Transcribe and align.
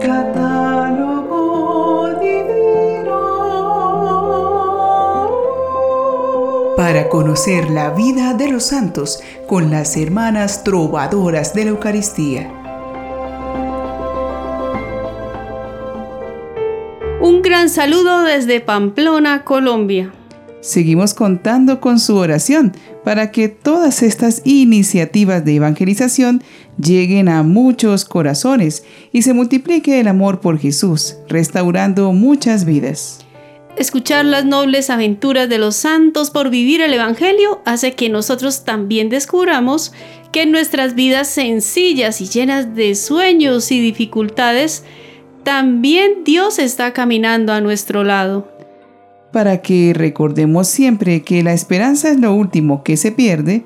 Catálogo 0.00 1.38
divino. 2.20 3.18
Para 6.76 7.08
conocer 7.08 7.70
la 7.70 7.90
vida 7.90 8.32
de 8.34 8.48
los 8.48 8.64
santos 8.64 9.22
con 9.46 9.70
las 9.70 9.96
hermanas 9.96 10.64
trovadoras 10.64 11.52
de 11.54 11.64
la 11.64 11.70
Eucaristía. 11.70 12.50
Un 17.20 17.42
gran 17.42 17.68
saludo 17.68 18.22
desde 18.22 18.60
Pamplona, 18.60 19.44
Colombia. 19.44 20.12
Seguimos 20.62 21.14
contando 21.14 21.80
con 21.80 21.98
su 21.98 22.16
oración 22.16 22.72
para 23.04 23.30
que 23.30 23.48
todas 23.48 24.02
estas 24.02 24.42
iniciativas 24.44 25.44
de 25.44 25.56
evangelización 25.56 26.42
lleguen 26.80 27.28
a 27.28 27.42
muchos 27.42 28.04
corazones 28.04 28.84
y 29.12 29.22
se 29.22 29.32
multiplique 29.32 30.00
el 30.00 30.08
amor 30.08 30.40
por 30.40 30.58
Jesús, 30.58 31.16
restaurando 31.28 32.12
muchas 32.12 32.64
vidas. 32.64 33.24
Escuchar 33.76 34.24
las 34.24 34.44
nobles 34.44 34.90
aventuras 34.90 35.48
de 35.48 35.58
los 35.58 35.76
santos 35.76 36.30
por 36.30 36.50
vivir 36.50 36.80
el 36.80 36.92
Evangelio 36.92 37.62
hace 37.64 37.92
que 37.92 38.08
nosotros 38.08 38.64
también 38.64 39.08
descubramos 39.08 39.92
que 40.32 40.44
nuestras 40.44 40.94
vidas 40.94 41.28
sencillas 41.28 42.20
y 42.20 42.26
llenas 42.26 42.74
de 42.74 42.94
sueños 42.94 43.70
y 43.72 43.80
dificultades, 43.80 44.84
también 45.44 46.24
Dios 46.24 46.58
está 46.58 46.92
caminando 46.92 47.52
a 47.52 47.60
nuestro 47.60 48.04
lado 48.04 48.59
para 49.32 49.62
que 49.62 49.92
recordemos 49.94 50.68
siempre 50.68 51.22
que 51.22 51.42
la 51.42 51.52
esperanza 51.52 52.10
es 52.10 52.18
lo 52.18 52.34
último 52.34 52.82
que 52.82 52.96
se 52.96 53.12
pierde, 53.12 53.64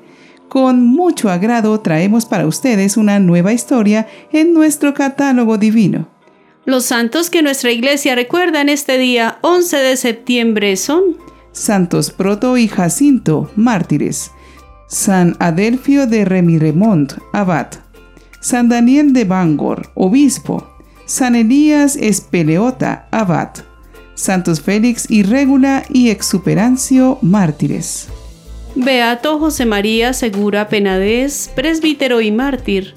con 0.49 0.85
mucho 0.85 1.29
agrado 1.29 1.79
traemos 1.81 2.25
para 2.25 2.47
ustedes 2.47 2.97
una 2.97 3.19
nueva 3.19 3.53
historia 3.53 4.07
en 4.31 4.53
nuestro 4.53 4.93
catálogo 4.93 5.57
divino. 5.57 6.07
Los 6.65 6.85
santos 6.85 7.29
que 7.29 7.41
nuestra 7.41 7.71
iglesia 7.71 8.15
recuerda 8.15 8.61
en 8.61 8.69
este 8.69 8.97
día 8.97 9.37
11 9.41 9.77
de 9.77 9.97
septiembre 9.97 10.77
son 10.77 11.17
Santos 11.51 12.11
Proto 12.11 12.57
y 12.57 12.67
Jacinto, 12.67 13.51
mártires. 13.55 14.31
San 14.87 15.35
Adelfio 15.39 16.05
de 16.07 16.25
Remiremont, 16.25 17.13
abad. 17.33 17.67
San 18.41 18.69
Daniel 18.69 19.13
de 19.13 19.25
Bangor, 19.25 19.91
obispo. 19.95 20.67
San 21.05 21.35
Elías 21.35 21.95
Espeleota, 21.95 23.07
abad. 23.11 23.49
Santos 24.15 24.61
Félix 24.61 25.09
y 25.09 25.23
Régula 25.23 25.83
y 25.89 26.09
Exuperancio, 26.09 27.19
mártires. 27.21 28.07
Beato 28.75 29.39
José 29.39 29.65
María 29.65 30.13
Segura 30.13 30.67
Penadez, 30.67 31.49
presbítero 31.55 32.21
y 32.21 32.31
mártir. 32.31 32.93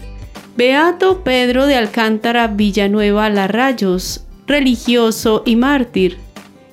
Beato 0.56 1.22
Pedro 1.22 1.66
de 1.66 1.76
Alcántara 1.76 2.48
Villanueva 2.48 3.28
Larrayos, 3.28 4.24
religioso 4.46 5.42
y 5.44 5.56
mártir. 5.56 6.18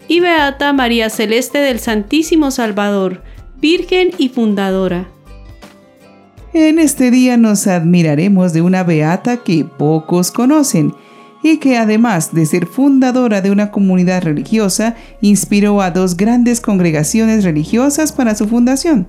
Y 0.07 0.21
Beata 0.21 0.73
María 0.73 1.09
Celeste 1.09 1.59
del 1.59 1.79
Santísimo 1.79 2.51
Salvador, 2.51 3.23
Virgen 3.59 4.11
y 4.17 4.29
Fundadora. 4.29 5.07
En 6.53 6.79
este 6.79 7.11
día 7.11 7.35
nos 7.35 7.67
admiraremos 7.67 8.53
de 8.53 8.61
una 8.61 8.83
beata 8.83 9.43
que 9.43 9.65
pocos 9.65 10.31
conocen 10.31 10.93
y 11.45 11.57
que 11.57 11.77
además 11.77 12.33
de 12.33 12.47
ser 12.47 12.65
fundadora 12.65 13.39
de 13.39 13.51
una 13.51 13.69
comunidad 13.69 14.23
religiosa, 14.23 14.95
inspiró 15.21 15.79
a 15.79 15.91
dos 15.91 16.17
grandes 16.17 16.59
congregaciones 16.59 17.43
religiosas 17.43 18.11
para 18.11 18.33
su 18.33 18.47
fundación. 18.47 19.07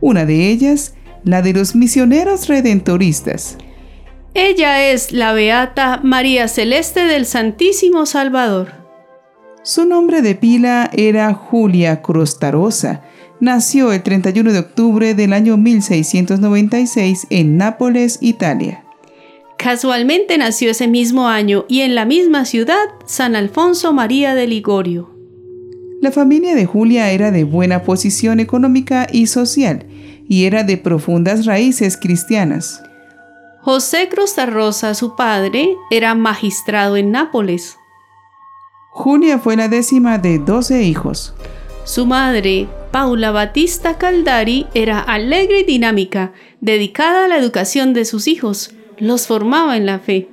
Una 0.00 0.24
de 0.24 0.48
ellas, 0.48 0.94
la 1.24 1.42
de 1.42 1.54
los 1.54 1.74
misioneros 1.74 2.46
redentoristas. 2.46 3.58
Ella 4.32 4.90
es 4.92 5.10
la 5.10 5.32
Beata 5.32 5.98
María 6.04 6.46
Celeste 6.46 7.00
del 7.00 7.26
Santísimo 7.26 8.06
Salvador. 8.06 8.74
Su 9.64 9.84
nombre 9.84 10.22
de 10.22 10.36
pila 10.36 10.88
era 10.92 11.34
Julia 11.34 12.00
Crostarosa. 12.00 13.02
Nació 13.40 13.92
el 13.92 14.04
31 14.04 14.52
de 14.52 14.60
octubre 14.60 15.14
del 15.14 15.32
año 15.32 15.56
1696 15.56 17.26
en 17.30 17.56
Nápoles, 17.56 18.18
Italia. 18.20 18.84
Casualmente 19.62 20.36
nació 20.38 20.72
ese 20.72 20.88
mismo 20.88 21.28
año 21.28 21.66
y 21.68 21.82
en 21.82 21.94
la 21.94 22.04
misma 22.04 22.44
ciudad 22.46 22.82
San 23.06 23.36
Alfonso 23.36 23.92
María 23.92 24.34
de 24.34 24.48
Ligorio. 24.48 25.10
La 26.00 26.10
familia 26.10 26.56
de 26.56 26.66
Julia 26.66 27.12
era 27.12 27.30
de 27.30 27.44
buena 27.44 27.84
posición 27.84 28.40
económica 28.40 29.06
y 29.12 29.28
social 29.28 29.86
y 30.28 30.46
era 30.46 30.64
de 30.64 30.78
profundas 30.78 31.46
raíces 31.46 31.96
cristianas. 31.96 32.82
José 33.60 34.08
Rosa, 34.46 34.94
su 34.94 35.14
padre, 35.14 35.76
era 35.92 36.16
magistrado 36.16 36.96
en 36.96 37.12
Nápoles. 37.12 37.76
Julia 38.90 39.38
fue 39.38 39.54
la 39.54 39.68
décima 39.68 40.18
de 40.18 40.40
doce 40.40 40.82
hijos. 40.82 41.34
Su 41.84 42.04
madre, 42.04 42.66
Paula 42.90 43.30
Batista 43.30 43.96
Caldari, 43.96 44.66
era 44.74 44.98
alegre 44.98 45.60
y 45.60 45.64
dinámica, 45.64 46.32
dedicada 46.60 47.26
a 47.26 47.28
la 47.28 47.36
educación 47.36 47.94
de 47.94 48.04
sus 48.04 48.26
hijos 48.26 48.74
los 48.98 49.26
formaba 49.26 49.76
en 49.76 49.86
la 49.86 49.98
fe. 49.98 50.28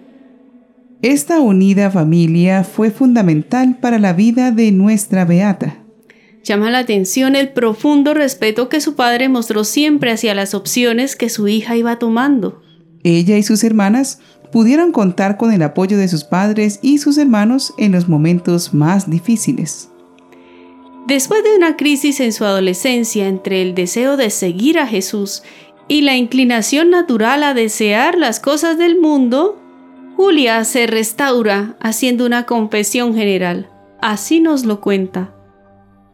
Esta 1.02 1.40
unida 1.40 1.90
familia 1.92 2.64
fue 2.64 2.92
fundamental 2.92 3.78
para 3.80 4.00
la 4.00 4.14
vida 4.14 4.52
de 4.52 4.72
nuestra 4.72 5.24
Beata. 5.26 5.78
Llama 6.44 6.72
la 6.72 6.80
atención 6.80 7.36
el 7.36 7.50
profundo 7.50 8.14
respeto 8.14 8.70
que 8.70 8.82
su 8.82 8.96
padre 8.96 9.30
mostró 9.30 9.64
siempre 9.64 10.12
hacia 10.12 10.34
las 10.34 10.54
opciones 10.54 11.16
que 11.16 11.30
su 11.30 11.48
hija 11.48 11.78
iba 11.78 12.00
tomando. 12.00 12.62
Ella 13.04 13.38
y 13.38 13.44
sus 13.44 13.64
hermanas 13.64 14.20
pudieron 14.52 14.92
contar 14.92 15.38
con 15.38 15.54
el 15.54 15.62
apoyo 15.62 15.98
de 15.98 16.08
sus 16.08 16.24
padres 16.24 16.80
y 16.82 16.98
sus 16.98 17.18
hermanos 17.18 17.74
en 17.78 17.92
los 17.92 18.10
momentos 18.10 18.74
más 18.74 19.10
difíciles. 19.10 19.90
Después 21.08 21.44
de 21.44 21.56
una 21.56 21.76
crisis 21.76 22.20
en 22.20 22.34
su 22.34 22.46
adolescencia 22.46 23.28
entre 23.28 23.62
el 23.62 23.74
deseo 23.74 24.18
de 24.18 24.30
seguir 24.30 24.78
a 24.78 24.86
Jesús 24.86 25.44
y 25.90 26.02
la 26.02 26.16
inclinación 26.16 26.92
natural 26.92 27.44
a 27.44 27.54
desear 27.54 28.16
las 28.18 28.40
cosas 28.40 28.78
del 28.78 29.02
mundo, 29.02 29.58
Julia 30.16 30.64
se 30.64 30.86
restaura 30.86 31.76
haciendo 31.82 32.26
una 32.28 32.46
confesión 32.46 33.16
general. 33.16 33.70
Así 34.00 34.40
nos 34.40 34.66
lo 34.66 34.82
cuenta. 34.82 35.34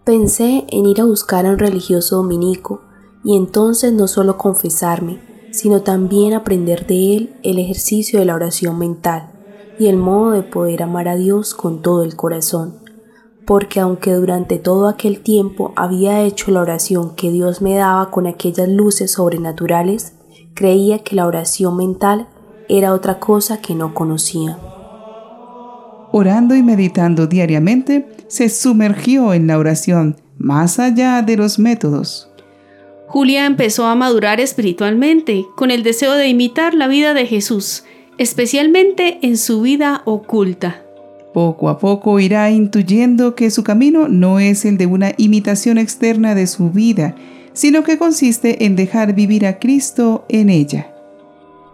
Pensé 0.06 0.66
en 0.70 0.86
ir 0.86 1.02
a 1.02 1.04
buscar 1.04 1.46
a 1.46 1.52
un 1.52 1.60
religioso 1.60 2.16
dominico 2.16 2.84
y 3.24 3.36
entonces 3.36 3.92
no 3.92 4.08
solo 4.08 4.38
confesarme, 4.38 5.20
sino 5.52 5.82
también 5.82 6.34
aprender 6.34 6.88
de 6.88 7.18
él 7.18 7.36
el 7.44 7.60
ejercicio 7.60 8.20
de 8.20 8.26
la 8.26 8.36
oración 8.36 8.80
mental 8.80 9.34
y 9.78 9.88
el 9.88 9.98
modo 9.98 10.32
de 10.32 10.44
poder 10.44 10.84
amar 10.84 11.10
a 11.10 11.18
Dios 11.18 11.54
con 11.54 11.82
todo 11.82 12.04
el 12.04 12.16
corazón 12.16 12.85
porque 13.46 13.80
aunque 13.80 14.12
durante 14.14 14.58
todo 14.58 14.88
aquel 14.88 15.22
tiempo 15.22 15.72
había 15.76 16.22
hecho 16.22 16.52
la 16.52 16.62
oración 16.62 17.16
que 17.16 17.32
Dios 17.32 17.62
me 17.62 17.76
daba 17.76 18.10
con 18.10 18.28
aquellas 18.28 18.68
luces 18.68 19.12
sobrenaturales, 19.12 20.14
creía 20.54 21.00
que 21.00 21.16
la 21.16 21.28
oración 21.28 21.78
mental 21.78 22.28
era 22.68 22.94
otra 22.94 23.20
cosa 23.20 23.62
que 23.62 23.76
no 23.76 23.94
conocía. 23.94 24.58
Orando 26.12 26.56
y 26.56 26.64
meditando 26.64 27.28
diariamente, 27.28 28.08
se 28.28 28.50
sumergió 28.50 29.34
en 29.34 29.48
la 29.48 29.58
oración, 29.58 30.16
más 30.38 30.80
allá 30.80 31.22
de 31.22 31.38
los 31.38 31.60
métodos. 31.60 32.30
Julia 33.08 33.46
empezó 33.46 33.86
a 33.86 33.96
madurar 33.96 34.40
espiritualmente, 34.40 35.46
con 35.56 35.72
el 35.72 35.84
deseo 35.84 36.14
de 36.14 36.28
imitar 36.28 36.74
la 36.74 36.88
vida 36.88 37.14
de 37.14 37.26
Jesús, 37.26 37.84
especialmente 38.18 39.20
en 39.22 39.38
su 39.38 39.62
vida 39.62 40.02
oculta. 40.06 40.85
Poco 41.36 41.68
a 41.68 41.80
poco 41.80 42.22
irá 42.22 42.50
intuyendo 42.50 43.36
que 43.36 43.52
su 43.52 43.62
camino 43.62 44.08
no 44.08 44.40
es 44.40 44.64
el 44.64 44.78
de 44.78 44.86
una 44.86 45.12
imitación 45.18 45.78
externa 45.78 46.34
de 46.34 46.48
su 46.48 46.70
vida, 46.70 47.14
sino 47.52 47.84
que 47.84 47.98
consiste 47.98 48.64
en 48.64 48.78
dejar 48.78 49.14
vivir 49.14 49.46
a 49.46 49.60
Cristo 49.60 50.24
en 50.30 50.50
ella. 50.50 50.96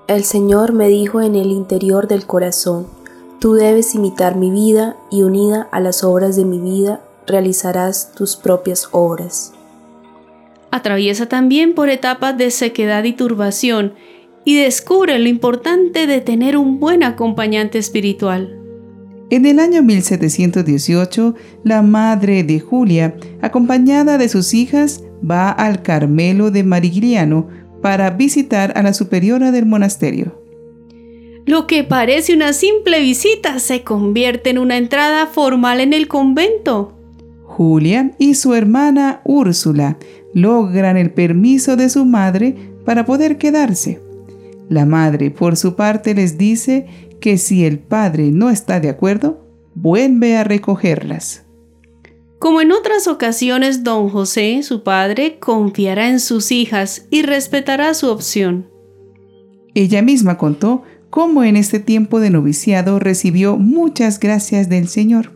El 0.08 0.24
Señor 0.24 0.74
me 0.74 0.88
dijo 0.88 1.22
en 1.22 1.36
el 1.36 1.52
interior 1.52 2.08
del 2.08 2.26
corazón, 2.26 2.88
tú 3.40 3.54
debes 3.54 3.94
imitar 3.94 4.36
mi 4.36 4.50
vida 4.50 4.98
y 5.12 5.22
unida 5.22 5.70
a 5.72 5.80
las 5.80 6.04
obras 6.04 6.36
de 6.36 6.44
mi 6.44 6.60
vida 6.60 7.00
realizarás 7.28 8.14
tus 8.16 8.38
propias 8.38 8.90
obras. 8.90 9.54
Atraviesa 10.72 11.28
también 11.28 11.76
por 11.76 11.90
etapas 11.90 12.36
de 12.36 12.50
sequedad 12.50 13.04
y 13.04 13.14
turbación 13.14 13.94
y 14.44 14.60
descubre 14.60 15.20
lo 15.20 15.30
importante 15.30 16.08
de 16.08 16.20
tener 16.20 16.58
un 16.58 16.80
buen 16.80 17.04
acompañante 17.04 17.78
espiritual. 17.78 18.58
En 19.32 19.46
el 19.46 19.60
año 19.60 19.82
1718, 19.82 21.36
la 21.64 21.82
madre 21.82 22.44
de 22.44 22.60
Julia, 22.60 23.16
acompañada 23.42 24.18
de 24.18 24.28
sus 24.28 24.54
hijas, 24.54 25.06
va 25.28 25.50
al 25.50 25.84
Carmelo 25.84 26.52
de 26.52 26.66
Marigliano 26.66 27.48
para 27.82 28.10
visitar 28.10 28.74
a 28.76 28.84
la 28.84 28.94
superiora 28.94 29.54
del 29.54 29.66
monasterio. 29.66 30.38
Lo 31.46 31.66
que 31.66 31.86
parece 31.86 32.34
una 32.34 32.52
simple 32.52 33.00
visita 33.00 33.60
se 33.60 33.84
convierte 33.84 34.50
en 34.50 34.58
una 34.58 34.78
entrada 34.78 35.26
formal 35.28 35.80
en 35.80 35.94
el 35.94 36.10
convento. 36.10 36.98
Julia 37.46 38.12
y 38.18 38.36
su 38.36 38.54
hermana 38.54 39.22
Úrsula 39.24 39.98
logran 40.34 40.98
el 40.98 41.10
permiso 41.10 41.78
de 41.78 41.88
su 41.88 42.04
madre 42.04 42.56
para 42.84 43.06
poder 43.06 43.38
quedarse. 43.38 44.02
La 44.68 44.86
madre, 44.86 45.32
por 45.32 45.56
su 45.56 45.76
parte, 45.76 46.14
les 46.14 46.38
dice 46.38 47.11
que 47.22 47.38
si 47.38 47.64
el 47.64 47.80
padre 47.80 48.32
no 48.32 48.50
está 48.50 48.82
de 48.82 48.90
acuerdo, 48.90 49.48
vuelve 49.74 50.36
a 50.36 50.44
recogerlas. 50.44 51.46
Como 52.40 52.60
en 52.60 52.72
otras 52.72 53.08
ocasiones, 53.08 53.84
don 53.84 54.10
José, 54.10 54.64
su 54.64 54.84
padre, 54.84 55.38
confiará 55.40 56.10
en 56.10 56.20
sus 56.20 56.52
hijas 56.52 57.06
y 57.12 57.22
respetará 57.22 57.94
su 57.94 58.10
opción. 58.10 58.68
Ella 59.76 60.02
misma 60.02 60.38
contó 60.38 60.82
cómo 61.12 61.44
en 61.44 61.56
este 61.56 61.80
tiempo 61.80 62.20
de 62.20 62.32
noviciado 62.32 62.98
recibió 63.00 63.58
muchas 63.58 64.20
gracias 64.20 64.70
del 64.70 64.88
Señor. 64.88 65.32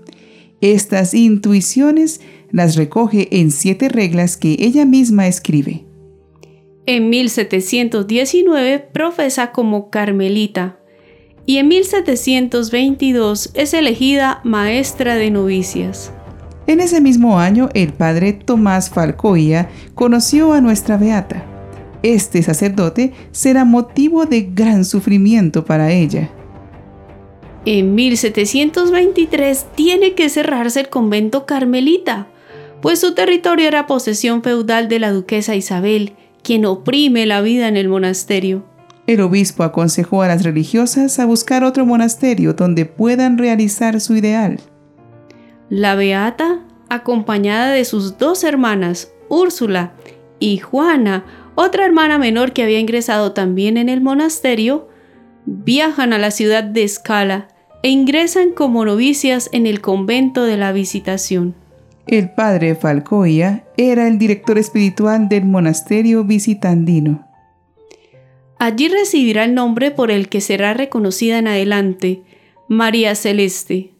Estas 0.61 1.13
intuiciones 1.13 2.21
las 2.51 2.75
recoge 2.75 3.27
en 3.39 3.51
siete 3.51 3.87
reglas 3.87 4.35
que 4.35 4.57
ella 4.59 4.85
misma 4.85 5.27
escribe. 5.27 5.85
En 6.87 7.09
1719 7.09 8.79
profesa 8.79 9.51
como 9.51 9.89
carmelita 9.89 10.79
y 11.45 11.57
en 11.57 11.67
1722 11.67 13.51
es 13.53 13.73
elegida 13.73 14.41
maestra 14.43 15.15
de 15.15 15.31
novicias. 15.31 16.11
En 16.67 16.79
ese 16.79 16.99
mismo 16.99 17.39
año, 17.39 17.69
el 17.73 17.93
padre 17.93 18.33
Tomás 18.33 18.89
Falcoía 18.89 19.69
conoció 19.93 20.53
a 20.53 20.61
nuestra 20.61 20.97
beata. 20.97 21.45
Este 22.01 22.41
sacerdote 22.41 23.13
será 23.31 23.65
motivo 23.65 24.25
de 24.25 24.41
gran 24.41 24.85
sufrimiento 24.85 25.65
para 25.65 25.91
ella. 25.91 26.29
En 27.65 27.95
1723 27.95 29.65
tiene 29.75 30.13
que 30.13 30.29
cerrarse 30.29 30.81
el 30.81 30.89
convento 30.89 31.45
carmelita, 31.45 32.27
pues 32.81 32.99
su 32.99 33.13
territorio 33.15 33.67
era 33.67 33.87
posesión 33.87 34.43
feudal 34.43 34.87
de 34.87 34.99
la 34.99 35.11
duquesa 35.11 35.55
Isabel, 35.55 36.13
quien 36.43 36.65
oprime 36.65 37.25
la 37.25 37.41
vida 37.41 37.67
en 37.67 37.77
el 37.77 37.89
monasterio. 37.89 38.63
El 39.07 39.21
obispo 39.21 39.63
aconsejó 39.63 40.23
a 40.23 40.27
las 40.27 40.43
religiosas 40.43 41.19
a 41.19 41.25
buscar 41.25 41.63
otro 41.63 41.85
monasterio 41.85 42.53
donde 42.53 42.85
puedan 42.85 43.37
realizar 43.37 44.01
su 44.01 44.15
ideal. 44.15 44.59
La 45.69 45.95
beata, 45.95 46.61
acompañada 46.89 47.71
de 47.71 47.85
sus 47.85 48.17
dos 48.17 48.43
hermanas, 48.43 49.11
Úrsula 49.29 49.93
y 50.39 50.57
Juana, 50.57 51.25
otra 51.55 51.85
hermana 51.85 52.17
menor 52.17 52.51
que 52.51 52.63
había 52.63 52.79
ingresado 52.79 53.31
también 53.31 53.77
en 53.77 53.89
el 53.89 54.01
monasterio, 54.01 54.87
viajan 55.45 56.11
a 56.13 56.17
la 56.17 56.31
ciudad 56.31 56.63
de 56.63 56.83
Escala 56.83 57.47
e 57.83 57.89
ingresan 57.89 58.51
como 58.51 58.83
novicias 58.85 59.49
en 59.51 59.67
el 59.67 59.81
convento 59.81 60.43
de 60.43 60.57
la 60.57 60.71
Visitación. 60.71 61.53
El 62.07 62.31
padre 62.31 62.75
Falcoia 62.75 63.63
era 63.77 64.07
el 64.07 64.17
director 64.17 64.57
espiritual 64.57 65.29
del 65.29 65.45
monasterio 65.45 66.23
visitandino. 66.23 67.24
Allí 68.57 68.87
recibirá 68.87 69.45
el 69.45 69.53
nombre 69.53 69.91
por 69.91 70.11
el 70.11 70.29
que 70.29 70.41
será 70.41 70.73
reconocida 70.73 71.37
en 71.37 71.47
adelante, 71.47 72.23
María 72.69 73.15
Celeste. 73.15 73.91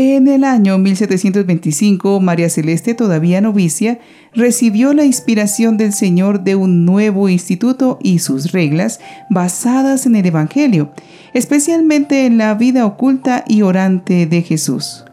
En 0.00 0.28
el 0.28 0.44
año 0.44 0.78
1725, 0.78 2.20
María 2.20 2.48
Celeste, 2.48 2.94
todavía 2.94 3.40
novicia, 3.40 3.98
recibió 4.32 4.94
la 4.94 5.04
inspiración 5.04 5.76
del 5.76 5.92
Señor 5.92 6.44
de 6.44 6.54
un 6.54 6.84
nuevo 6.84 7.28
instituto 7.28 7.98
y 8.00 8.20
sus 8.20 8.52
reglas 8.52 9.00
basadas 9.28 10.06
en 10.06 10.14
el 10.14 10.26
Evangelio, 10.26 10.92
especialmente 11.34 12.26
en 12.26 12.38
la 12.38 12.54
vida 12.54 12.86
oculta 12.86 13.44
y 13.48 13.62
orante 13.62 14.26
de 14.26 14.42
Jesús. 14.42 15.04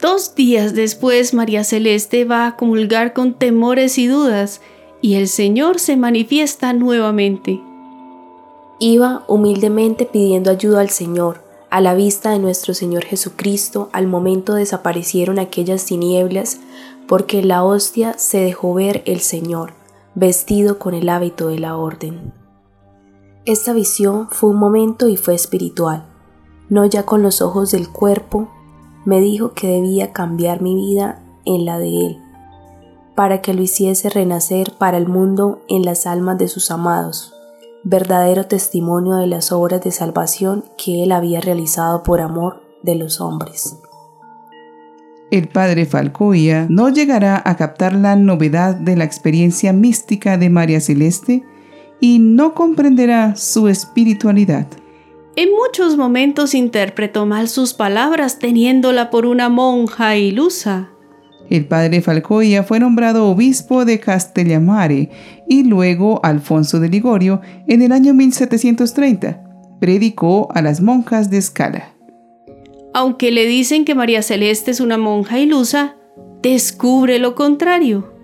Dos 0.00 0.34
días 0.34 0.72
después 0.72 1.34
María 1.34 1.62
Celeste 1.62 2.24
va 2.24 2.46
a 2.46 2.56
comulgar 2.56 3.12
con 3.12 3.38
temores 3.38 3.98
y 3.98 4.06
dudas, 4.06 4.62
y 5.02 5.14
el 5.14 5.28
Señor 5.28 5.78
se 5.78 5.96
manifiesta 5.96 6.72
nuevamente. 6.72 7.60
Iba 8.78 9.24
humildemente 9.28 10.06
pidiendo 10.06 10.50
ayuda 10.50 10.80
al 10.80 10.90
Señor. 10.90 11.42
A 11.70 11.80
la 11.80 11.94
vista 11.94 12.30
de 12.30 12.38
nuestro 12.38 12.74
Señor 12.74 13.04
Jesucristo, 13.04 13.90
al 13.92 14.06
momento 14.06 14.54
desaparecieron 14.54 15.38
aquellas 15.38 15.84
tinieblas, 15.84 16.60
porque 17.06 17.42
la 17.42 17.64
hostia 17.64 18.14
se 18.18 18.40
dejó 18.40 18.74
ver 18.74 19.02
el 19.06 19.20
Señor, 19.20 19.74
vestido 20.14 20.78
con 20.78 20.94
el 20.94 21.08
hábito 21.08 21.48
de 21.48 21.58
la 21.58 21.76
orden. 21.76 22.32
Esta 23.44 23.72
visión 23.72 24.28
fue 24.30 24.50
un 24.50 24.56
momento 24.56 25.08
y 25.08 25.16
fue 25.16 25.34
espiritual, 25.34 26.06
no 26.68 26.86
ya 26.86 27.04
con 27.04 27.22
los 27.22 27.42
ojos 27.42 27.70
del 27.70 27.88
cuerpo, 27.88 28.48
me 29.04 29.20
dijo 29.20 29.52
que 29.52 29.66
debía 29.66 30.12
cambiar 30.12 30.62
mi 30.62 30.74
vida 30.74 31.22
en 31.44 31.64
la 31.64 31.78
de 31.78 32.06
Él, 32.06 32.18
para 33.20 33.42
que 33.42 33.52
lo 33.52 33.60
hiciese 33.60 34.08
renacer 34.08 34.72
para 34.78 34.96
el 34.96 35.06
mundo 35.06 35.60
en 35.68 35.84
las 35.84 36.06
almas 36.06 36.38
de 36.38 36.48
sus 36.48 36.70
amados, 36.70 37.34
verdadero 37.84 38.46
testimonio 38.46 39.16
de 39.16 39.26
las 39.26 39.52
obras 39.52 39.84
de 39.84 39.90
salvación 39.90 40.64
que 40.82 41.02
Él 41.02 41.12
había 41.12 41.42
realizado 41.42 42.02
por 42.02 42.22
amor 42.22 42.62
de 42.82 42.94
los 42.94 43.20
hombres. 43.20 43.76
El 45.30 45.48
padre 45.48 45.84
Falcoia 45.84 46.66
no 46.70 46.88
llegará 46.88 47.42
a 47.44 47.56
captar 47.58 47.94
la 47.94 48.16
novedad 48.16 48.74
de 48.74 48.96
la 48.96 49.04
experiencia 49.04 49.74
mística 49.74 50.38
de 50.38 50.48
María 50.48 50.80
Celeste 50.80 51.44
y 52.00 52.20
no 52.20 52.54
comprenderá 52.54 53.36
su 53.36 53.68
espiritualidad. 53.68 54.66
En 55.36 55.50
muchos 55.50 55.98
momentos 55.98 56.54
interpretó 56.54 57.26
mal 57.26 57.50
sus 57.50 57.74
palabras 57.74 58.38
teniéndola 58.38 59.10
por 59.10 59.26
una 59.26 59.50
monja 59.50 60.16
ilusa. 60.16 60.88
El 61.50 61.66
padre 61.66 62.00
Falcoya 62.00 62.62
fue 62.62 62.78
nombrado 62.78 63.26
obispo 63.26 63.84
de 63.84 63.98
Castellamare 63.98 65.10
y 65.48 65.64
luego 65.64 66.24
Alfonso 66.24 66.78
de 66.78 66.88
Ligorio 66.88 67.40
en 67.66 67.82
el 67.82 67.90
año 67.90 68.14
1730. 68.14 69.42
Predicó 69.80 70.48
a 70.54 70.62
las 70.62 70.80
monjas 70.80 71.28
de 71.28 71.42
Scala. 71.42 71.92
Aunque 72.94 73.32
le 73.32 73.46
dicen 73.46 73.84
que 73.84 73.96
María 73.96 74.22
Celeste 74.22 74.70
es 74.70 74.80
una 74.80 74.96
monja 74.96 75.40
ilusa, 75.40 75.96
descubre 76.40 77.18
lo 77.18 77.34
contrario. 77.34 78.14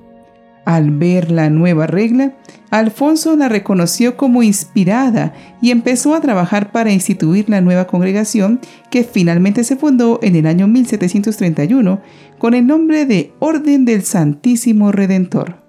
Al 0.64 0.92
ver 0.92 1.32
la 1.32 1.50
nueva 1.50 1.88
regla, 1.88 2.36
Alfonso 2.70 3.36
la 3.36 3.48
reconoció 3.48 4.16
como 4.16 4.42
inspirada 4.42 5.34
y 5.62 5.70
empezó 5.70 6.14
a 6.14 6.20
trabajar 6.20 6.72
para 6.72 6.92
instituir 6.92 7.48
la 7.48 7.60
nueva 7.60 7.86
congregación 7.86 8.60
que 8.90 9.04
finalmente 9.04 9.62
se 9.64 9.76
fundó 9.76 10.18
en 10.22 10.36
el 10.36 10.46
año 10.46 10.66
1731 10.66 12.00
con 12.38 12.54
el 12.54 12.66
nombre 12.66 13.06
de 13.06 13.32
Orden 13.38 13.84
del 13.84 14.02
Santísimo 14.02 14.90
Redentor. 14.90 15.62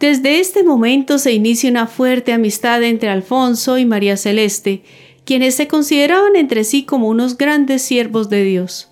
Desde 0.00 0.40
este 0.40 0.64
momento 0.64 1.18
se 1.18 1.32
inicia 1.32 1.70
una 1.70 1.86
fuerte 1.86 2.32
amistad 2.32 2.82
entre 2.82 3.10
Alfonso 3.10 3.78
y 3.78 3.84
María 3.84 4.16
Celeste, 4.16 4.82
quienes 5.24 5.54
se 5.54 5.68
consideraban 5.68 6.36
entre 6.36 6.64
sí 6.64 6.84
como 6.84 7.08
unos 7.08 7.36
grandes 7.36 7.82
siervos 7.82 8.28
de 8.30 8.42
Dios. 8.42 8.89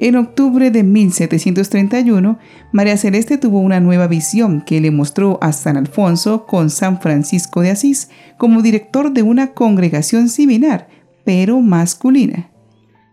En 0.00 0.14
octubre 0.14 0.70
de 0.70 0.84
1731, 0.84 2.38
María 2.70 2.96
Celeste 2.96 3.36
tuvo 3.36 3.58
una 3.58 3.80
nueva 3.80 4.06
visión 4.06 4.60
que 4.60 4.80
le 4.80 4.92
mostró 4.92 5.38
a 5.42 5.52
San 5.52 5.76
Alfonso 5.76 6.46
con 6.46 6.70
San 6.70 7.00
Francisco 7.00 7.62
de 7.62 7.70
Asís 7.70 8.08
como 8.36 8.62
director 8.62 9.12
de 9.12 9.22
una 9.22 9.54
congregación 9.54 10.28
similar, 10.28 10.88
pero 11.24 11.60
masculina. 11.60 12.48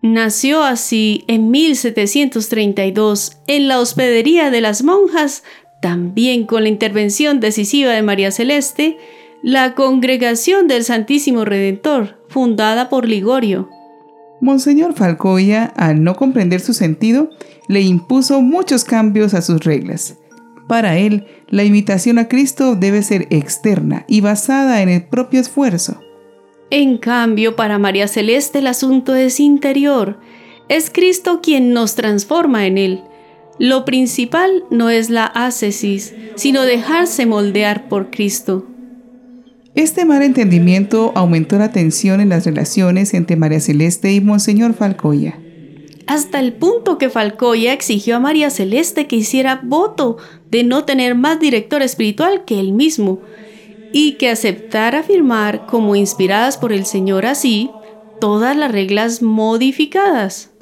Nació 0.04 0.62
así 0.62 1.24
en 1.28 1.50
1732 1.50 3.38
en 3.48 3.68
la 3.68 3.80
hospedería 3.80 4.52
de 4.52 4.62
las 4.62 4.84
monjas, 4.84 5.44
también 5.82 6.46
con 6.46 6.62
la 6.62 6.70
intervención 6.70 7.40
decisiva 7.40 7.92
de 7.94 8.04
María 8.04 8.30
Celeste, 8.30 8.98
la 9.42 9.74
Congregación 9.74 10.68
del 10.68 10.84
Santísimo 10.84 11.46
Redentor, 11.46 12.24
fundada 12.30 12.90
por 12.90 13.08
Ligorio. 13.08 13.70
Monseñor 14.42 14.94
Falcoya, 14.94 15.66
al 15.76 16.04
no 16.04 16.16
comprender 16.16 16.60
su 16.60 16.74
sentido, 16.74 17.30
le 17.68 17.82
impuso 17.82 18.42
muchos 18.42 18.84
cambios 18.84 19.34
a 19.34 19.42
sus 19.42 19.64
reglas. 19.64 20.18
Para 20.68 20.98
él, 20.98 21.26
la 21.50 21.64
invitación 21.64 22.18
a 22.18 22.28
Cristo 22.28 22.76
debe 22.76 23.04
ser 23.04 23.28
externa 23.30 24.06
y 24.08 24.22
basada 24.22 24.82
en 24.82 24.90
el 24.90 25.04
propio 25.04 25.40
esfuerzo. 25.40 26.00
En 26.72 26.98
cambio, 26.98 27.56
para 27.56 27.78
María 27.78 28.08
Celeste 28.08 28.60
el 28.60 28.68
asunto 28.68 29.16
es 29.16 29.40
interior. 29.40 30.20
Es 30.68 30.90
Cristo 30.90 31.40
quien 31.42 31.74
nos 31.74 31.96
transforma 31.96 32.66
en 32.66 32.78
Él. 32.78 33.04
Lo 33.60 33.86
principal 33.86 34.64
no 34.72 34.90
es 34.90 35.10
la 35.10 35.26
ascesis, 35.26 36.14
sino 36.36 36.64
dejarse 36.64 37.26
moldear 37.26 37.88
por 37.88 38.10
Cristo. 38.10 38.66
Este 39.76 40.06
mal 40.06 40.22
entendimiento 40.22 41.12
aumentó 41.16 41.58
la 41.58 41.74
tensión 41.74 42.22
en 42.22 42.30
las 42.30 42.46
relaciones 42.46 43.14
entre 43.14 43.36
María 43.36 43.60
Celeste 43.60 44.14
y 44.14 44.22
Monseñor 44.22 44.74
Falcoya. 44.74 45.38
Hasta 46.08 46.40
el 46.40 46.54
punto 46.54 46.98
que 46.98 47.10
Falcoya 47.10 47.74
exigió 47.74 48.16
a 48.16 48.20
María 48.22 48.50
Celeste 48.50 49.06
que 49.06 49.18
hiciera 49.18 49.60
voto 49.62 50.16
de 50.50 50.64
no 50.64 50.86
tener 50.86 51.16
más 51.16 51.42
director 51.42 51.82
espiritual 51.82 52.46
que 52.46 52.58
él 52.58 52.72
mismo 52.72 53.20
y 53.92 54.14
que 54.14 54.30
aceptara 54.30 55.04
firmar 55.04 55.66
como 55.66 55.98
inspiradas 55.98 56.58
por 56.58 56.72
el 56.72 56.86
Señor 56.86 57.26
así 57.26 57.70
todas 58.22 58.56
las 58.56 58.72
reglas 58.72 59.22
modificadas. 59.22 60.55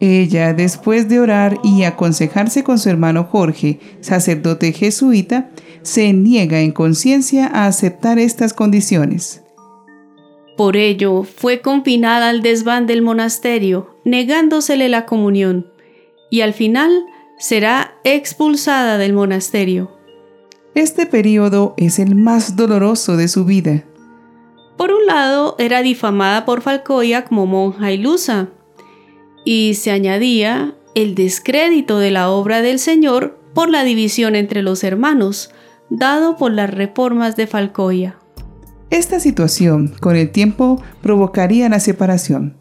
Ella, 0.00 0.54
después 0.54 1.10
de 1.10 1.20
orar 1.20 1.58
y 1.62 1.84
aconsejarse 1.84 2.64
con 2.64 2.78
su 2.78 2.88
hermano 2.88 3.24
Jorge, 3.24 3.80
sacerdote 4.00 4.72
jesuita, 4.72 5.50
se 5.82 6.14
niega 6.14 6.60
en 6.60 6.72
conciencia 6.72 7.46
a 7.46 7.66
aceptar 7.66 8.18
estas 8.18 8.54
condiciones. 8.54 9.42
Por 10.56 10.76
ello 10.76 11.22
fue 11.22 11.60
confinada 11.60 12.30
al 12.30 12.42
desván 12.42 12.86
del 12.86 13.02
monasterio, 13.02 13.96
negándosele 14.04 14.88
la 14.88 15.04
comunión, 15.04 15.66
y 16.30 16.40
al 16.40 16.54
final 16.54 16.90
será 17.38 17.94
expulsada 18.04 18.96
del 18.96 19.12
monasterio. 19.12 19.90
Este 20.74 21.04
periodo 21.04 21.74
es 21.76 21.98
el 21.98 22.14
más 22.14 22.56
doloroso 22.56 23.16
de 23.16 23.28
su 23.28 23.44
vida. 23.44 23.84
Por 24.76 24.92
un 24.92 25.04
lado, 25.04 25.56
era 25.58 25.82
difamada 25.82 26.44
por 26.44 26.62
Falcoya 26.62 27.24
como 27.24 27.46
monja 27.46 27.92
ilusa, 27.92 28.48
y 29.44 29.74
se 29.74 29.90
añadía 29.90 30.74
el 30.94 31.14
descrédito 31.14 31.98
de 31.98 32.10
la 32.10 32.30
obra 32.30 32.62
del 32.62 32.78
Señor 32.78 33.38
por 33.54 33.70
la 33.70 33.84
división 33.84 34.36
entre 34.36 34.62
los 34.62 34.84
hermanos, 34.84 35.50
dado 35.88 36.36
por 36.36 36.52
las 36.52 36.70
reformas 36.70 37.36
de 37.36 37.46
Falcoya. 37.46 38.16
Esta 38.90 39.20
situación, 39.20 39.94
con 40.00 40.16
el 40.16 40.30
tiempo, 40.30 40.82
provocaría 41.00 41.68
la 41.68 41.80
separación. 41.80 42.56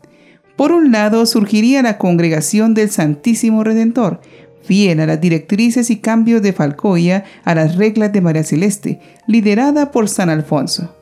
Por 0.56 0.72
un 0.72 0.92
lado, 0.92 1.26
surgiría 1.26 1.82
la 1.82 1.98
congregación 1.98 2.74
del 2.74 2.90
Santísimo 2.90 3.64
Redentor, 3.64 4.22
fiel 4.62 5.00
a 5.00 5.08
las 5.08 5.20
directrices 5.22 5.90
y 5.90 5.98
cambios 5.98 6.42
de 6.42 6.54
Falcoya 6.54 7.24
a 7.46 7.56
las 7.56 7.76
reglas 7.76 8.14
de 8.14 8.22
María 8.22 8.44
Celeste, 8.44 9.00
liderada 9.26 9.92
por 9.92 10.10
San 10.10 10.30
Alfonso. 10.30 10.94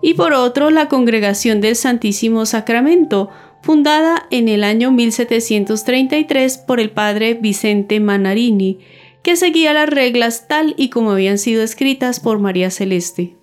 Y 0.00 0.14
por 0.14 0.32
otro, 0.32 0.70
la 0.70 0.88
congregación 0.88 1.60
del 1.60 1.76
Santísimo 1.76 2.46
Sacramento, 2.46 3.28
fundada 3.62 4.26
en 4.30 4.48
el 4.48 4.64
año 4.64 4.90
1733 4.90 6.58
por 6.58 6.80
el 6.80 6.90
padre 6.90 7.34
Vicente 7.34 8.00
Manarini, 8.00 8.78
que 9.22 9.36
seguía 9.36 9.72
las 9.72 9.88
reglas 9.88 10.48
tal 10.48 10.74
y 10.76 10.88
como 10.90 11.12
habían 11.12 11.38
sido 11.38 11.62
escritas 11.62 12.20
por 12.20 12.38
María 12.38 12.70
Celeste. 12.70 13.36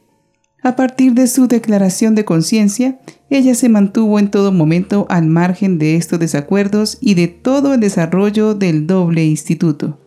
A 0.64 0.76
partir 0.76 1.14
de 1.14 1.28
su 1.28 1.48
declaración 1.48 2.16
de 2.16 2.26
conciencia, 2.26 3.00
ella 3.30 3.54
se 3.54 3.70
mantuvo 3.70 4.20
en 4.20 4.32
todo 4.32 4.52
momento 4.52 5.06
al 5.10 5.28
margen 5.28 5.78
de 5.78 5.96
estos 5.96 6.20
desacuerdos 6.20 6.98
y 7.00 7.14
de 7.14 7.28
todo 7.28 7.76
el 7.76 7.80
desarrollo 7.80 8.56
del 8.56 8.88
doble 8.88 9.24
instituto. 9.24 10.00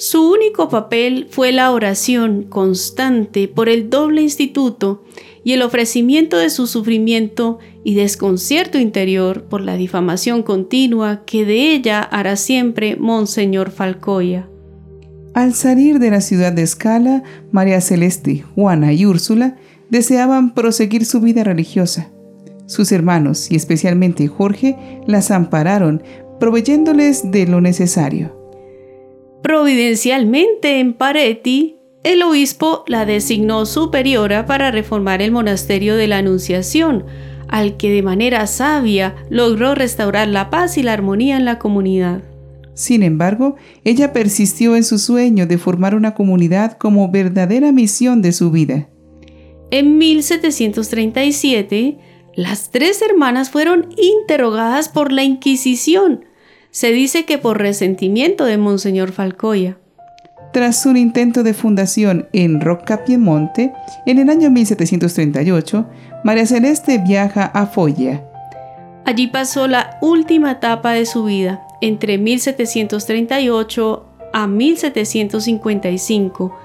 Su 0.00 0.32
único 0.32 0.70
papel 0.70 1.26
fue 1.28 1.52
la 1.52 1.70
oración 1.70 2.44
constante 2.44 3.48
por 3.48 3.68
el 3.68 3.90
doble 3.90 4.22
instituto 4.22 5.04
y 5.44 5.52
el 5.52 5.60
ofrecimiento 5.60 6.38
de 6.38 6.48
su 6.48 6.66
sufrimiento 6.66 7.58
y 7.84 7.96
desconcierto 7.96 8.78
interior 8.78 9.44
por 9.44 9.60
la 9.60 9.76
difamación 9.76 10.42
continua 10.42 11.26
que 11.26 11.44
de 11.44 11.74
ella 11.74 12.00
hará 12.00 12.36
siempre 12.36 12.96
Monseñor 12.96 13.72
Falcoya. 13.72 14.48
Al 15.34 15.52
salir 15.52 15.98
de 15.98 16.10
la 16.10 16.22
ciudad 16.22 16.54
de 16.54 16.62
Escala, 16.62 17.22
María 17.52 17.82
Celeste, 17.82 18.42
Juana 18.54 18.94
y 18.94 19.04
Úrsula 19.04 19.58
deseaban 19.90 20.54
proseguir 20.54 21.04
su 21.04 21.20
vida 21.20 21.44
religiosa. 21.44 22.08
Sus 22.64 22.90
hermanos, 22.90 23.50
y 23.50 23.56
especialmente 23.56 24.28
Jorge, 24.28 25.02
las 25.06 25.30
ampararon, 25.30 26.02
proveyéndoles 26.38 27.30
de 27.30 27.46
lo 27.46 27.60
necesario. 27.60 28.39
Providencialmente 29.42 30.80
en 30.80 30.94
Pareti, 30.94 31.76
el 32.02 32.22
obispo 32.22 32.84
la 32.86 33.04
designó 33.04 33.66
superiora 33.66 34.46
para 34.46 34.70
reformar 34.70 35.22
el 35.22 35.32
monasterio 35.32 35.96
de 35.96 36.06
la 36.06 36.18
Anunciación, 36.18 37.04
al 37.48 37.76
que 37.76 37.90
de 37.90 38.02
manera 38.02 38.46
sabia 38.46 39.16
logró 39.28 39.74
restaurar 39.74 40.28
la 40.28 40.50
paz 40.50 40.78
y 40.78 40.82
la 40.82 40.92
armonía 40.92 41.36
en 41.36 41.44
la 41.44 41.58
comunidad. 41.58 42.22
Sin 42.74 43.02
embargo, 43.02 43.56
ella 43.84 44.12
persistió 44.12 44.76
en 44.76 44.84
su 44.84 44.98
sueño 44.98 45.46
de 45.46 45.58
formar 45.58 45.94
una 45.94 46.14
comunidad 46.14 46.78
como 46.78 47.10
verdadera 47.10 47.72
misión 47.72 48.22
de 48.22 48.32
su 48.32 48.50
vida. 48.50 48.88
En 49.70 49.98
1737, 49.98 51.98
las 52.34 52.70
tres 52.70 53.02
hermanas 53.02 53.50
fueron 53.50 53.94
interrogadas 53.98 54.88
por 54.88 55.12
la 55.12 55.22
Inquisición. 55.22 56.24
Se 56.70 56.92
dice 56.92 57.24
que 57.24 57.38
por 57.38 57.58
resentimiento 57.58 58.44
de 58.44 58.56
Monseñor 58.56 59.10
Falcoya. 59.12 59.78
Tras 60.52 60.86
un 60.86 60.96
intento 60.96 61.42
de 61.42 61.54
fundación 61.54 62.28
en 62.32 62.60
Rocca 62.60 63.04
Piemonte, 63.04 63.72
en 64.06 64.18
el 64.18 64.30
año 64.30 64.50
1738, 64.50 65.86
María 66.24 66.46
Celeste 66.46 66.98
viaja 66.98 67.44
a 67.44 67.66
Foggia. 67.66 68.24
Allí 69.04 69.28
pasó 69.28 69.68
la 69.68 69.98
última 70.00 70.52
etapa 70.52 70.92
de 70.92 71.06
su 71.06 71.24
vida, 71.24 71.66
entre 71.80 72.18
1738 72.18 74.06
a 74.32 74.46
1755 74.46 76.56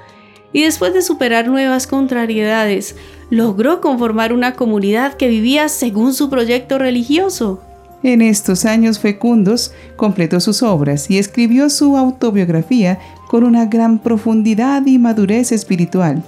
y 0.53 0.63
después 0.63 0.93
de 0.93 1.01
superar 1.01 1.47
nuevas 1.47 1.87
contrariedades, 1.87 2.95
logró 3.29 3.81
conformar 3.81 4.33
una 4.33 4.53
comunidad 4.53 5.15
que 5.15 5.27
vivía 5.27 5.67
según 5.67 6.13
su 6.13 6.29
proyecto 6.29 6.77
religioso. 6.77 7.61
En 8.05 8.21
estos 8.21 8.65
años 8.65 8.99
fecundos 8.99 9.73
completó 9.95 10.39
sus 10.39 10.61
obras 10.61 11.09
y 11.09 11.17
escribió 11.17 11.71
su 11.71 11.97
autobiografía 11.97 12.99
con 13.27 13.43
una 13.43 13.65
gran 13.65 13.97
profundidad 13.97 14.85
y 14.85 14.99
madurez 14.99 15.51
espiritual. 15.51 16.21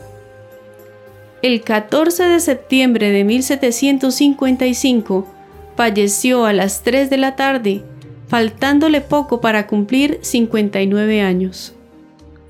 El 1.43 1.61
14 1.61 2.23
de 2.23 2.39
septiembre 2.39 3.11
de 3.11 3.23
1755 3.23 5.27
falleció 5.75 6.45
a 6.45 6.53
las 6.53 6.81
3 6.81 7.11
de 7.11 7.17
la 7.17 7.35
tarde, 7.35 7.83
faltándole 8.27 8.99
poco 8.99 9.39
para 9.39 9.67
cumplir 9.67 10.17
59 10.23 11.21
años. 11.21 11.75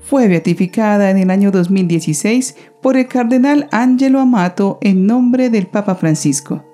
Fue 0.04 0.26
beatificada 0.26 1.10
en 1.10 1.18
el 1.18 1.30
año 1.30 1.50
2016 1.50 2.56
por 2.80 2.96
el 2.96 3.08
cardenal 3.08 3.68
Angelo 3.72 4.20
Amato 4.20 4.78
en 4.80 5.06
nombre 5.06 5.50
del 5.50 5.66
Papa 5.66 5.96
Francisco. 5.96 6.64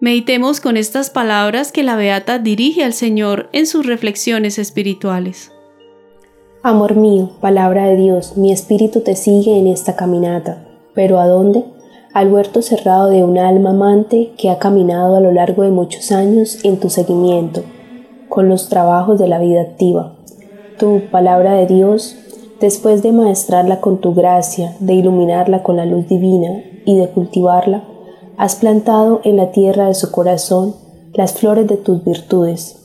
Meditemos 0.00 0.60
con 0.60 0.76
estas 0.76 1.10
palabras 1.10 1.72
que 1.72 1.82
la 1.82 1.94
Beata 1.94 2.38
dirige 2.38 2.82
al 2.84 2.94
Señor 2.94 3.50
en 3.52 3.66
sus 3.66 3.86
reflexiones 3.86 4.58
espirituales. 4.58 5.52
Amor 6.62 6.96
mío, 6.96 7.30
palabra 7.40 7.86
de 7.86 7.96
Dios, 7.96 8.36
mi 8.36 8.50
espíritu 8.50 9.02
te 9.02 9.14
sigue 9.14 9.58
en 9.58 9.66
esta 9.66 9.96
caminata. 9.96 10.66
¿Pero 10.94 11.20
a 11.20 11.26
dónde? 11.26 11.64
Al 12.14 12.32
huerto 12.32 12.62
cerrado 12.62 13.10
de 13.10 13.24
una 13.24 13.48
alma 13.48 13.70
amante 13.70 14.32
que 14.38 14.50
ha 14.50 14.58
caminado 14.58 15.16
a 15.16 15.20
lo 15.20 15.32
largo 15.32 15.62
de 15.62 15.70
muchos 15.70 16.10
años 16.12 16.64
en 16.64 16.80
tu 16.80 16.88
seguimiento, 16.90 17.62
con 18.28 18.48
los 18.48 18.68
trabajos 18.68 19.18
de 19.18 19.28
la 19.28 19.38
vida 19.38 19.60
activa. 19.60 20.16
Tu 20.78 21.02
palabra 21.10 21.52
de 21.52 21.66
Dios 21.66 22.16
Después 22.60 23.02
de 23.02 23.10
maestrarla 23.10 23.80
con 23.80 24.02
tu 24.02 24.12
gracia, 24.12 24.76
de 24.80 24.92
iluminarla 24.92 25.62
con 25.62 25.78
la 25.78 25.86
luz 25.86 26.06
divina 26.08 26.62
y 26.84 26.94
de 26.98 27.08
cultivarla, 27.08 27.84
has 28.40 28.56
plantado 28.56 29.20
en 29.24 29.36
la 29.36 29.52
tierra 29.52 29.88
de 29.88 29.94
su 29.94 30.10
corazón 30.10 30.74
las 31.12 31.34
flores 31.34 31.66
de 31.66 31.76
tus 31.76 32.02
virtudes, 32.02 32.76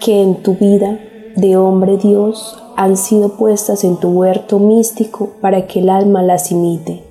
que 0.00 0.20
en 0.20 0.42
tu 0.42 0.56
vida 0.56 0.98
de 1.36 1.56
hombre 1.56 1.98
Dios 1.98 2.60
han 2.76 2.96
sido 2.96 3.36
puestas 3.36 3.84
en 3.84 3.96
tu 4.00 4.08
huerto 4.08 4.58
místico 4.58 5.34
para 5.40 5.68
que 5.68 5.78
el 5.78 5.88
alma 5.88 6.24
las 6.24 6.50
imite. 6.50 7.04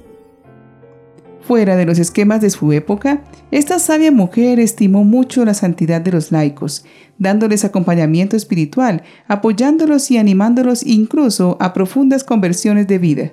Fuera 1.39 1.77
de 1.77 1.85
los 1.85 1.97
esquemas 1.97 2.41
de 2.41 2.49
su 2.49 2.73
época, 2.73 3.23
esta 3.51 3.79
sabia 3.79 4.11
mujer 4.11 4.59
estimó 4.59 5.05
mucho 5.05 5.45
la 5.45 5.53
santidad 5.53 6.01
de 6.01 6.11
los 6.11 6.33
laicos, 6.33 6.83
dándoles 7.19 7.63
acompañamiento 7.63 8.35
espiritual, 8.35 9.01
apoyándolos 9.29 10.11
y 10.11 10.17
animándolos 10.17 10.85
incluso 10.85 11.55
a 11.61 11.71
profundas 11.71 12.25
conversiones 12.25 12.85
de 12.87 12.97
vida. 12.97 13.31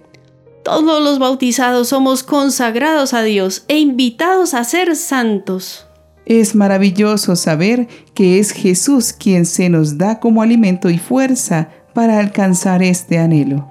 Todos 0.64 1.02
los 1.02 1.18
bautizados 1.18 1.88
somos 1.88 2.22
consagrados 2.22 3.14
a 3.14 3.22
Dios 3.22 3.64
e 3.68 3.78
invitados 3.78 4.54
a 4.54 4.64
ser 4.64 4.96
santos. 4.96 5.86
Es 6.24 6.54
maravilloso 6.54 7.34
saber 7.34 7.88
que 8.14 8.38
es 8.38 8.52
Jesús 8.52 9.12
quien 9.12 9.44
se 9.44 9.68
nos 9.68 9.98
da 9.98 10.20
como 10.20 10.42
alimento 10.42 10.88
y 10.88 10.98
fuerza 10.98 11.70
para 11.94 12.20
alcanzar 12.20 12.82
este 12.82 13.18
anhelo. 13.18 13.68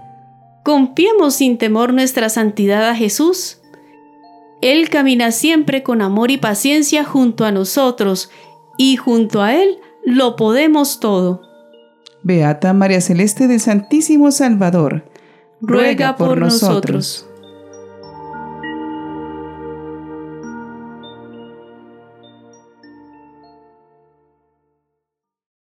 Confiemos 0.64 1.36
sin 1.36 1.58
temor 1.58 1.94
nuestra 1.94 2.30
santidad 2.30 2.90
a 2.90 2.96
Jesús 2.96 3.62
él 4.62 4.90
camina 4.90 5.32
siempre 5.32 5.82
con 5.82 6.04
amor 6.04 6.30
y 6.30 6.38
paciencia 6.38 7.04
junto 7.04 7.46
a 7.46 7.52
nosotros 7.52 8.30
y 8.78 8.96
junto 8.96 9.42
a 9.42 9.56
Él 9.56 9.80
lo 10.06 10.36
podemos 10.36 11.00
todo. 11.00 11.42
Beata 12.22 12.72
María 12.74 13.02
Celeste 13.02 13.48
del 13.48 13.60
Santísimo 13.60 14.32
Salvador, 14.32 15.11
ruega, 15.62 16.16
por, 16.16 16.38
nosotros. 16.38 17.26